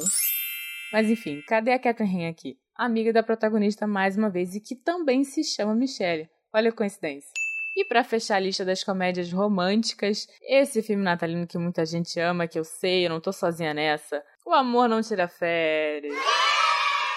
Mas 0.91 1.09
enfim, 1.09 1.41
cadê 1.47 1.71
a 1.71 1.79
Catherine 1.79 2.27
aqui? 2.27 2.57
Amiga 2.75 3.13
da 3.13 3.23
protagonista 3.23 3.87
mais 3.87 4.17
uma 4.17 4.29
vez 4.29 4.55
e 4.55 4.59
que 4.59 4.75
também 4.75 5.23
se 5.23 5.43
chama 5.43 5.73
Michelle. 5.73 6.29
Olha 6.53 6.69
a 6.69 6.73
coincidência. 6.73 7.31
E 7.77 7.85
para 7.85 8.03
fechar 8.03 8.35
a 8.35 8.39
lista 8.39 8.65
das 8.65 8.83
comédias 8.83 9.31
românticas, 9.31 10.27
esse 10.41 10.81
filme 10.81 11.01
natalino 11.01 11.47
que 11.47 11.57
muita 11.57 11.85
gente 11.85 12.19
ama, 12.19 12.47
que 12.47 12.59
eu 12.59 12.65
sei, 12.65 13.05
eu 13.05 13.09
não 13.09 13.21
tô 13.21 13.31
sozinha 13.31 13.73
nessa. 13.73 14.21
O 14.45 14.53
Amor 14.53 14.89
Não 14.89 15.01
Tira 15.01 15.29
Férias 15.29 16.13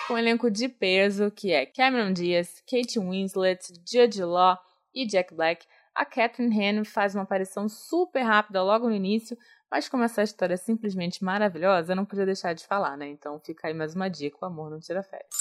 com 0.06 0.14
um 0.14 0.18
elenco 0.18 0.50
de 0.50 0.68
peso 0.68 1.30
que 1.30 1.52
é 1.52 1.64
Cameron 1.64 2.12
Diaz, 2.12 2.62
Kate 2.68 2.98
Winslet, 2.98 3.60
Jude 3.90 4.22
Law 4.22 4.58
e 4.94 5.06
Jack 5.06 5.34
Black. 5.34 5.66
A 5.94 6.04
Catherine 6.04 6.78
Han 6.78 6.84
faz 6.84 7.14
uma 7.14 7.22
aparição 7.22 7.68
super 7.68 8.22
rápida 8.22 8.62
logo 8.62 8.88
no 8.88 8.94
início, 8.94 9.36
mas 9.74 9.88
como 9.88 10.04
essa 10.04 10.22
história 10.22 10.54
é 10.54 10.56
simplesmente 10.56 11.24
maravilhosa, 11.24 11.90
eu 11.90 11.96
não 11.96 12.04
podia 12.04 12.24
deixar 12.24 12.52
de 12.52 12.64
falar, 12.64 12.96
né? 12.96 13.08
Então 13.08 13.40
fica 13.40 13.66
aí 13.66 13.74
mais 13.74 13.92
uma 13.92 14.08
dica, 14.08 14.38
o 14.40 14.44
amor 14.44 14.70
não 14.70 14.78
tira 14.78 15.02
férias. 15.02 15.34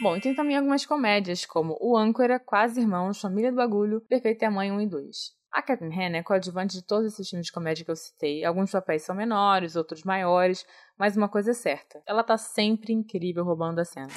Bom, 0.00 0.16
e 0.16 0.20
tem 0.20 0.32
também 0.36 0.56
algumas 0.56 0.86
comédias, 0.86 1.44
como 1.44 1.76
O 1.80 1.96
Âncora, 1.96 2.38
Quase 2.38 2.80
Irmãos, 2.80 3.20
Família 3.20 3.50
do 3.50 3.56
Bagulho, 3.56 4.02
Perfeita 4.02 4.44
é 4.44 4.48
Mãe 4.48 4.70
1 4.70 4.82
e 4.82 4.86
2. 4.86 5.16
A 5.50 5.62
Catherine 5.62 5.96
Han 5.96 6.16
é 6.16 6.22
coadjuvante 6.22 6.76
de 6.76 6.86
todos 6.86 7.12
esses 7.12 7.28
filmes 7.28 7.46
de 7.46 7.52
comédia 7.52 7.84
que 7.84 7.90
eu 7.90 7.96
citei. 7.96 8.44
Alguns 8.44 8.70
papéis 8.70 9.02
são 9.02 9.16
menores, 9.16 9.74
outros 9.74 10.04
maiores, 10.04 10.64
mas 10.96 11.16
uma 11.16 11.28
coisa 11.28 11.50
é 11.50 11.54
certa: 11.54 12.00
ela 12.06 12.22
tá 12.22 12.38
sempre 12.38 12.92
incrível 12.92 13.42
roubando 13.42 13.80
a 13.80 13.84
cena. 13.84 14.10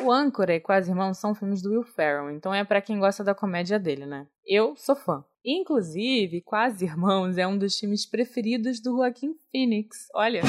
O 0.00 0.10
Âncora 0.10 0.56
e 0.56 0.58
Quase 0.58 0.90
Irmãos 0.90 1.18
são 1.18 1.36
filmes 1.36 1.62
do 1.62 1.70
Will 1.70 1.84
Ferrell, 1.84 2.32
então 2.32 2.52
é 2.52 2.64
para 2.64 2.82
quem 2.82 2.98
gosta 2.98 3.22
da 3.22 3.32
comédia 3.32 3.78
dele, 3.78 4.06
né? 4.06 4.26
Eu 4.44 4.74
sou 4.74 4.96
fã. 4.96 5.24
Inclusive, 5.44 6.42
Quase 6.42 6.84
Irmãos 6.84 7.38
é 7.38 7.46
um 7.46 7.56
dos 7.56 7.78
filmes 7.78 8.04
preferidos 8.04 8.78
do 8.78 8.96
Joaquim 8.96 9.34
Phoenix. 9.50 10.08
Olha. 10.14 10.42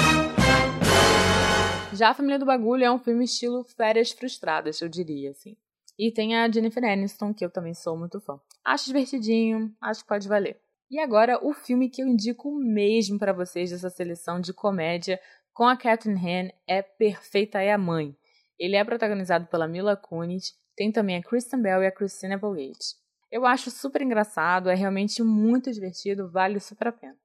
Já 1.93 2.09
a 2.09 2.13
Família 2.13 2.37
do 2.37 2.45
Bagulho 2.45 2.83
é 2.83 2.91
um 2.91 2.99
filme 2.99 3.25
estilo 3.25 3.63
Férias 3.63 4.11
Frustradas, 4.11 4.81
eu 4.81 4.89
diria, 4.89 5.31
assim. 5.31 5.55
E 5.97 6.11
tem 6.11 6.35
a 6.35 6.49
Jennifer 6.51 6.83
Aniston, 6.83 7.33
que 7.33 7.43
eu 7.43 7.49
também 7.49 7.73
sou 7.73 7.97
muito 7.97 8.19
fã. 8.19 8.39
Acho 8.65 8.87
divertidinho, 8.87 9.73
acho 9.81 10.01
que 10.01 10.07
pode 10.07 10.27
valer. 10.27 10.59
E 10.89 10.99
agora, 10.99 11.39
o 11.41 11.53
filme 11.53 11.89
que 11.89 12.01
eu 12.01 12.07
indico 12.07 12.51
mesmo 12.51 13.17
para 13.17 13.31
vocês 13.31 13.71
dessa 13.71 13.89
seleção 13.89 14.41
de 14.41 14.53
comédia 14.53 15.19
com 15.53 15.63
a 15.65 15.77
Catherine 15.77 16.19
Han 16.19 16.49
é 16.67 16.81
Perfeita 16.81 17.61
é 17.61 17.71
a 17.71 17.77
Mãe. 17.77 18.15
Ele 18.59 18.75
é 18.75 18.83
protagonizado 18.83 19.47
pela 19.47 19.67
Mila 19.67 19.95
Kunis, 19.95 20.53
tem 20.75 20.91
também 20.91 21.17
a 21.17 21.23
Kristen 21.23 21.61
Bell 21.61 21.83
e 21.83 21.87
a 21.87 21.91
Christina 21.91 22.35
Applegate. 22.35 23.00
Eu 23.31 23.45
acho 23.45 23.71
super 23.71 24.01
engraçado, 24.01 24.69
é 24.69 24.75
realmente 24.75 25.23
muito 25.23 25.71
divertido, 25.71 26.29
vale 26.29 26.59
super 26.59 26.89
a 26.89 26.91
pena. 26.91 27.15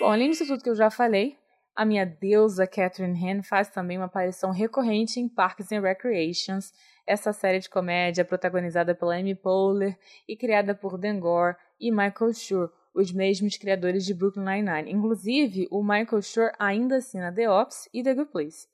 Bom, 0.00 0.06
além 0.06 0.30
disso 0.30 0.46
tudo 0.46 0.62
que 0.62 0.70
eu 0.70 0.74
já 0.74 0.90
falei, 0.90 1.36
a 1.76 1.84
minha 1.84 2.06
deusa 2.06 2.66
Catherine 2.66 3.18
Han 3.30 3.42
faz 3.42 3.68
também 3.68 3.98
uma 3.98 4.06
aparição 4.06 4.50
recorrente 4.50 5.20
em 5.20 5.28
Parks 5.28 5.70
and 5.72 5.80
Recreations, 5.80 6.72
essa 7.06 7.34
série 7.34 7.58
de 7.58 7.68
comédia 7.68 8.24
protagonizada 8.24 8.94
pela 8.94 9.16
Amy 9.16 9.34
Poehler 9.34 9.98
e 10.26 10.36
criada 10.36 10.74
por 10.74 10.96
Dan 10.96 11.20
Gore 11.20 11.56
e 11.78 11.90
Michael 11.90 12.32
Schur, 12.32 12.72
os 12.94 13.12
mesmos 13.12 13.58
criadores 13.58 14.06
de 14.06 14.14
Brooklyn 14.14 14.44
Nine-Nine. 14.44 14.90
Inclusive, 14.90 15.68
o 15.70 15.82
Michael 15.82 16.22
Schur 16.22 16.50
ainda 16.58 16.96
assina 16.96 17.30
The 17.30 17.50
Office 17.50 17.90
e 17.92 18.02
The 18.02 18.14
Good 18.14 18.30
Place. 18.30 18.73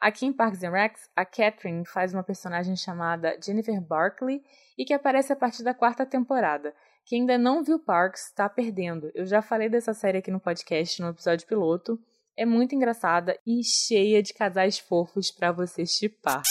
Aqui 0.00 0.26
em 0.26 0.32
Parks 0.32 0.62
and 0.62 0.70
Recs, 0.70 1.10
a 1.16 1.24
Catherine 1.24 1.84
faz 1.84 2.14
uma 2.14 2.22
personagem 2.22 2.76
chamada 2.76 3.36
Jennifer 3.44 3.80
Barkley 3.80 4.40
e 4.76 4.84
que 4.84 4.94
aparece 4.94 5.32
a 5.32 5.36
partir 5.36 5.64
da 5.64 5.74
quarta 5.74 6.06
temporada. 6.06 6.72
Quem 7.04 7.22
ainda 7.22 7.36
não 7.36 7.64
viu 7.64 7.80
Parks 7.80 8.26
está 8.26 8.48
perdendo. 8.48 9.10
Eu 9.12 9.26
já 9.26 9.42
falei 9.42 9.68
dessa 9.68 9.92
série 9.92 10.18
aqui 10.18 10.30
no 10.30 10.38
podcast, 10.38 11.02
no 11.02 11.08
episódio 11.08 11.48
piloto. 11.48 11.98
É 12.36 12.46
muito 12.46 12.76
engraçada 12.76 13.36
e 13.44 13.60
cheia 13.64 14.22
de 14.22 14.32
casais 14.32 14.78
fofos 14.78 15.32
para 15.32 15.50
você 15.50 15.84
chipar. 15.84 16.42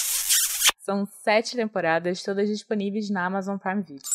São 0.80 1.06
sete 1.06 1.56
temporadas, 1.56 2.22
todas 2.24 2.50
disponíveis 2.50 3.10
na 3.10 3.26
Amazon 3.26 3.58
Prime 3.58 3.82
Video. 3.82 4.10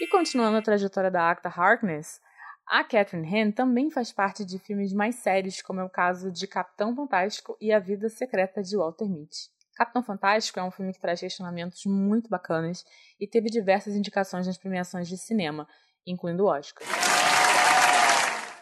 E 0.00 0.08
continuando 0.08 0.56
a 0.56 0.62
trajetória 0.62 1.12
da 1.12 1.30
Acta 1.30 1.48
Harkness, 1.48 2.20
a 2.68 2.84
Catherine 2.84 3.26
Han 3.34 3.50
também 3.50 3.90
faz 3.90 4.12
parte 4.12 4.44
de 4.44 4.58
filmes 4.58 4.92
mais 4.92 5.16
sérios, 5.16 5.62
como 5.62 5.80
é 5.80 5.84
o 5.84 5.88
caso 5.88 6.30
de 6.30 6.46
Capitão 6.46 6.94
Fantástico 6.94 7.56
e 7.60 7.72
A 7.72 7.78
Vida 7.78 8.10
Secreta 8.10 8.62
de 8.62 8.76
Walter 8.76 9.08
Mitty. 9.08 9.48
Capitão 9.74 10.02
Fantástico 10.02 10.60
é 10.60 10.62
um 10.62 10.70
filme 10.70 10.92
que 10.92 11.00
traz 11.00 11.20
questionamentos 11.20 11.86
muito 11.86 12.28
bacanas 12.28 12.84
e 13.18 13.26
teve 13.26 13.48
diversas 13.48 13.94
indicações 13.94 14.46
nas 14.46 14.58
premiações 14.58 15.08
de 15.08 15.16
cinema, 15.16 15.66
incluindo 16.06 16.44
o 16.44 16.46
Oscar. 16.46 16.86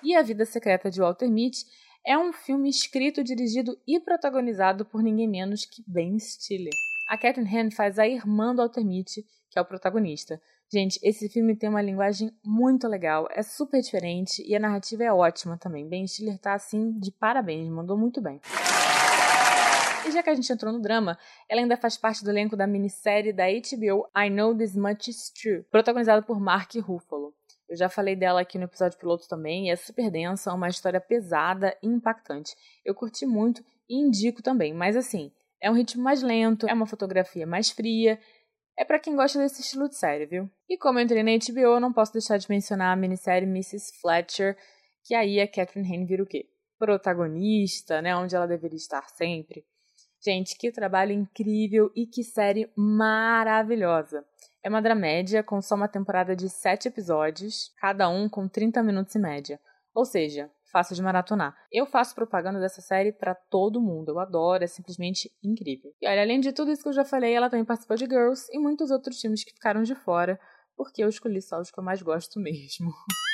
E 0.05 0.15
A 0.15 0.23
Vida 0.23 0.45
Secreta 0.45 0.89
de 0.89 1.01
Walter 1.01 1.29
Mitty 1.29 1.65
é 2.07 2.17
um 2.17 2.33
filme 2.33 2.69
escrito, 2.69 3.25
dirigido 3.25 3.77
e 3.89 3.99
protagonizado 3.99 4.85
por 4.85 5.03
ninguém 5.03 5.27
menos 5.27 5.65
que 5.65 5.83
Ben 5.85 6.17
Stiller. 6.21 6.73
A 7.07 7.17
Catherine 7.17 7.49
Han 7.57 7.71
faz 7.71 8.01
a 8.01 8.09
irmã 8.09 8.53
do 8.53 8.61
Walter 8.61 8.85
Mitty, 8.85 9.25
que 9.49 9.57
é 9.57 9.63
o 9.63 9.65
protagonista. 9.65 10.43
Gente, 10.69 10.99
esse 11.05 11.29
filme 11.29 11.55
tem 11.55 11.69
uma 11.69 11.81
linguagem 11.81 12.33
muito 12.45 12.89
legal, 12.89 13.29
é 13.31 13.45
super 13.45 13.81
diferente 13.81 14.43
e 14.45 14.57
a 14.57 14.59
narrativa 14.59 15.05
é 15.05 15.13
ótima 15.13 15.57
também. 15.57 15.89
Ben 15.89 16.05
Stiller 16.05 16.37
tá 16.37 16.55
assim 16.55 16.99
de 16.99 17.13
parabéns, 17.13 17.69
mandou 17.69 17.97
muito 17.97 18.21
bem. 18.21 18.41
E 20.05 20.11
já 20.11 20.21
que 20.21 20.31
a 20.31 20.35
gente 20.35 20.53
entrou 20.53 20.73
no 20.73 20.81
drama, 20.81 21.17
ela 21.49 21.61
ainda 21.61 21.77
faz 21.77 21.97
parte 21.97 22.25
do 22.25 22.31
elenco 22.31 22.57
da 22.57 22.67
minissérie 22.67 23.33
da 23.33 23.45
HBO 23.45 24.09
I 24.17 24.29
Know 24.29 24.57
This 24.57 24.75
Much 24.75 25.07
Is 25.07 25.31
True, 25.31 25.63
protagonizada 25.71 26.23
por 26.23 26.41
Mark 26.41 26.75
Ruffalo. 26.75 27.33
Eu 27.69 27.77
já 27.77 27.89
falei 27.89 28.17
dela 28.17 28.41
aqui 28.41 28.59
no 28.59 28.65
episódio 28.65 28.99
piloto 28.99 29.29
também, 29.29 29.69
e 29.69 29.71
é 29.71 29.77
super 29.77 30.11
densa, 30.11 30.53
uma 30.53 30.69
história 30.69 31.01
pesada 31.01 31.77
e 31.81 31.87
impactante. 31.87 32.57
Eu 32.85 32.97
curti 32.97 33.25
muito 33.25 33.65
e 33.89 33.97
indico 33.97 34.43
também, 34.43 34.75
mas 34.75 34.97
assim, 34.97 35.31
é 35.61 35.71
um 35.71 35.75
ritmo 35.75 36.03
mais 36.03 36.23
lento, 36.23 36.69
é 36.69 36.73
uma 36.73 36.87
fotografia 36.87 37.47
mais 37.47 37.71
fria. 37.71 38.19
É 38.79 38.85
para 38.85 38.99
quem 38.99 39.17
gosta 39.17 39.39
desse 39.39 39.63
estilo 39.63 39.89
de 39.89 39.97
série, 39.97 40.27
viu? 40.27 40.51
E 40.69 40.77
como 40.77 40.99
eu 40.99 41.05
entrei 41.05 41.23
na 41.23 41.31
HBO, 41.33 41.81
não 41.81 41.93
posso 41.93 42.13
deixar 42.13 42.37
de 42.37 42.49
mencionar 42.49 42.93
a 42.93 42.97
minissérie 42.97 43.49
Mrs. 43.49 43.99
Fletcher, 44.01 44.57
que 45.05 45.15
aí 45.15 45.41
a 45.41 45.49
Catherine 45.49 45.91
Hain 45.91 46.05
vira 46.05 46.23
o 46.23 46.27
quê? 46.27 46.47
Protagonista, 46.79 48.03
né? 48.03 48.15
Onde 48.15 48.37
ela 48.37 48.47
deveria 48.47 48.77
estar 48.77 49.09
sempre. 49.09 49.65
Gente, 50.23 50.59
que 50.59 50.73
trabalho 50.73 51.13
incrível 51.13 51.91
e 51.95 52.07
que 52.07 52.23
série 52.23 52.71
maravilhosa. 52.77 54.25
É 54.63 54.69
uma 54.69 54.83
dramédia 54.83 55.43
com 55.43 55.63
só 55.63 55.75
uma 55.75 55.89
temporada 55.89 56.35
de 56.35 56.49
sete 56.49 56.89
episódios, 56.89 57.73
cada 57.81 58.09
um 58.09 58.29
com 58.29 58.49
30 58.49 58.83
minutos 58.83 59.15
em 59.15 59.21
média. 59.21 59.61
Ou 59.95 60.05
seja, 60.05 60.51
fácil 60.71 60.95
de 60.95 61.03
maratonar. 61.03 61.55
Eu 61.71 61.87
faço 61.87 62.15
propaganda 62.15 62.61
dessa 62.61 62.81
série 62.81 63.13
para 63.13 63.35
todo 63.35 63.81
mundo. 63.81 64.11
Eu 64.11 64.19
adoro, 64.19 64.65
é 64.65 64.67
simplesmente 64.67 65.31
incrível. 65.43 65.93
E 66.01 66.09
olha, 66.09 66.23
além 66.23 66.41
de 66.41 66.53
tudo 66.53 66.71
isso 66.71 66.83
que 66.83 66.89
eu 66.89 66.93
já 66.93 67.05
falei, 67.05 67.33
ela 67.35 67.49
também 67.49 67.65
participou 67.65 67.97
de 67.97 68.07
Girls 68.07 68.47
e 68.53 68.59
muitos 68.59 68.91
outros 68.91 69.21
filmes 69.21 69.45
que 69.45 69.53
ficaram 69.53 69.83
de 69.83 69.95
fora, 69.95 70.39
porque 70.77 71.03
eu 71.03 71.09
escolhi 71.09 71.41
só 71.41 71.61
os 71.61 71.71
que 71.71 71.79
eu 71.79 71.85
mais 71.85 72.03
gosto 72.03 72.39
mesmo. 72.41 72.91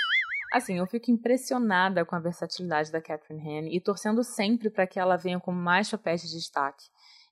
Assim, 0.52 0.78
eu 0.78 0.86
fico 0.86 1.10
impressionada 1.10 2.04
com 2.04 2.14
a 2.14 2.20
versatilidade 2.20 2.92
da 2.92 3.00
Catherine 3.00 3.40
Han 3.40 3.68
e 3.70 3.80
torcendo 3.80 4.22
sempre 4.22 4.68
para 4.68 4.86
que 4.86 5.00
ela 5.00 5.16
venha 5.16 5.40
com 5.40 5.50
mais 5.50 5.90
papéis 5.90 6.20
de 6.20 6.30
destaque. 6.30 6.84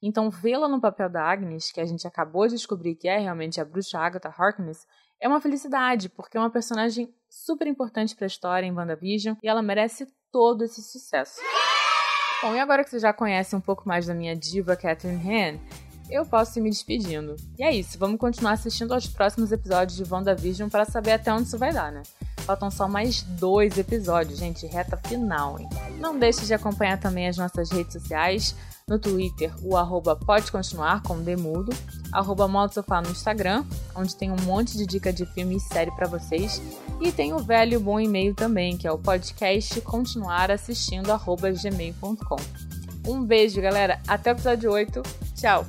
Então, 0.02 0.30
vê-la 0.30 0.66
no 0.66 0.80
papel 0.80 1.10
da 1.10 1.22
Agnes, 1.22 1.70
que 1.70 1.80
a 1.80 1.84
gente 1.84 2.06
acabou 2.06 2.46
de 2.46 2.54
descobrir 2.54 2.94
que 2.94 3.06
é 3.06 3.18
realmente 3.18 3.60
a 3.60 3.64
bruxa 3.64 3.98
Agatha 3.98 4.34
Harkness, 4.34 4.86
é 5.20 5.28
uma 5.28 5.40
felicidade, 5.40 6.08
porque 6.08 6.38
é 6.38 6.40
uma 6.40 6.50
personagem 6.50 7.14
super 7.30 7.66
importante 7.66 8.14
para 8.14 8.26
a 8.26 8.28
história 8.28 8.66
em 8.66 8.72
WandaVision 8.72 9.36
e 9.42 9.48
ela 9.48 9.62
merece 9.62 10.06
todo 10.32 10.64
esse 10.64 10.82
sucesso. 10.82 11.40
Bom, 12.42 12.54
e 12.54 12.58
agora 12.58 12.82
que 12.82 12.90
você 12.90 12.98
já 12.98 13.12
conhece 13.12 13.54
um 13.54 13.60
pouco 13.60 13.86
mais 13.86 14.06
da 14.06 14.14
minha 14.14 14.34
diva 14.34 14.74
Catherine 14.74 15.22
Han, 15.22 15.58
eu 16.10 16.26
posso 16.26 16.58
ir 16.58 16.62
me 16.62 16.70
despedindo. 16.70 17.36
E 17.58 17.62
é 17.62 17.72
isso, 17.72 17.98
vamos 17.98 18.18
continuar 18.18 18.52
assistindo 18.52 18.92
aos 18.92 19.06
próximos 19.06 19.52
episódios 19.52 19.96
de 19.96 20.12
WandaVision 20.12 20.68
para 20.68 20.84
saber 20.84 21.12
até 21.12 21.32
onde 21.32 21.44
isso 21.44 21.58
vai 21.58 21.72
dar, 21.72 21.92
né? 21.92 22.02
Faltam 22.38 22.70
só 22.70 22.88
mais 22.88 23.22
dois 23.22 23.78
episódios, 23.78 24.38
gente, 24.38 24.66
reta 24.66 24.96
final, 24.96 25.60
hein? 25.60 25.68
Não 25.98 26.18
deixe 26.18 26.46
de 26.46 26.54
acompanhar 26.54 26.98
também 26.98 27.28
as 27.28 27.36
nossas 27.36 27.70
redes 27.70 27.92
sociais. 27.92 28.56
No 28.88 28.98
Twitter, 28.98 29.52
o 29.62 29.76
arroba 29.76 30.16
pode 30.16 30.50
continuar 30.50 31.02
com 31.02 31.22
demudo, 31.22 31.72
arroba 32.12 32.48
modo 32.48 32.74
sofá 32.74 33.00
no 33.00 33.10
Instagram, 33.10 33.64
onde 33.94 34.16
tem 34.16 34.32
um 34.32 34.40
monte 34.42 34.76
de 34.76 34.84
dica 34.84 35.12
de 35.12 35.24
filme 35.26 35.56
e 35.56 35.60
série 35.60 35.92
para 35.92 36.08
vocês. 36.08 36.60
E 37.00 37.10
tem 37.10 37.32
o 37.32 37.38
velho 37.38 37.80
bom 37.80 37.98
e-mail 37.98 38.34
também, 38.34 38.76
que 38.76 38.86
é 38.86 38.92
o 38.92 38.98
podcast 38.98 39.80
continuar 39.80 40.50
assistindo 40.50 41.08
gmail.com. 41.62 42.36
Um 43.06 43.24
beijo, 43.24 43.60
galera. 43.60 44.00
Até 44.06 44.30
o 44.30 44.34
episódio 44.34 44.70
8. 44.70 45.02
Tchau! 45.34 45.66